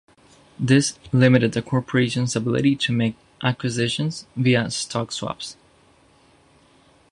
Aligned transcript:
This 0.59 0.97
limited 1.13 1.51
the 1.51 1.61
corporation's 1.61 2.35
ability 2.35 2.75
to 2.75 2.91
make 2.91 3.13
acquisitions 3.43 4.25
via 4.35 4.71
stock 4.71 5.11
swaps. 5.11 5.57